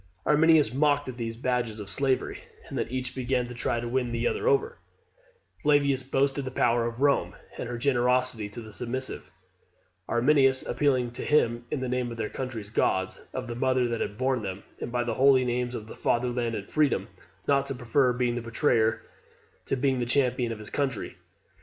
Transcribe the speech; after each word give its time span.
Arminius 0.25 0.73
mocked 0.73 1.07
at 1.09 1.17
these 1.17 1.35
as 1.35 1.41
badges 1.43 1.79
of 1.79 1.87
slavery; 1.87 2.39
and 2.67 2.75
then 2.75 2.87
each 2.87 3.13
began 3.13 3.45
to 3.45 3.53
try 3.53 3.79
to 3.79 3.87
win 3.87 4.11
the 4.11 4.25
other 4.27 4.47
over; 4.47 4.79
Flavius 5.61 6.01
boasting 6.01 6.43
the 6.43 6.49
power 6.49 6.87
of 6.87 7.03
Rome, 7.03 7.35
and 7.55 7.69
her 7.69 7.77
generosity 7.77 8.49
to 8.49 8.61
the 8.61 8.73
submissive; 8.73 9.29
Arminius 10.09 10.65
appealing 10.65 11.11
to 11.11 11.21
him 11.21 11.65
in 11.69 11.81
the 11.81 11.87
name 11.87 12.09
of 12.09 12.17
their 12.17 12.29
country's 12.31 12.71
gods, 12.71 13.21
of 13.31 13.45
the 13.45 13.53
mother 13.53 13.87
that 13.89 14.01
had 14.01 14.17
borne 14.17 14.41
them, 14.41 14.63
and 14.79 14.91
by 14.91 15.03
the 15.03 15.13
holy 15.13 15.45
names 15.45 15.75
of 15.75 15.87
fatherland 15.99 16.55
and 16.55 16.71
freedom, 16.71 17.07
not 17.47 17.67
to 17.67 17.75
prefer 17.75 18.11
being 18.11 18.33
the 18.33 18.41
betrayer 18.41 19.03
to 19.67 19.75
being 19.77 19.99
the 19.99 20.05
champion 20.07 20.51
of 20.51 20.57
his 20.57 20.71
country. 20.71 21.15